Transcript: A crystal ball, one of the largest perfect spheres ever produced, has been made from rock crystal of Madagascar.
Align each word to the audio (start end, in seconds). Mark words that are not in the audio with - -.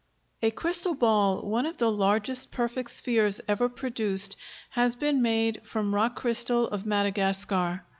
A 0.41 0.49
crystal 0.49 0.95
ball, 0.95 1.43
one 1.47 1.67
of 1.67 1.77
the 1.77 1.91
largest 1.91 2.51
perfect 2.51 2.89
spheres 2.89 3.39
ever 3.47 3.69
produced, 3.69 4.35
has 4.71 4.95
been 4.95 5.21
made 5.21 5.61
from 5.63 5.93
rock 5.93 6.15
crystal 6.15 6.67
of 6.69 6.87
Madagascar. 6.87 7.83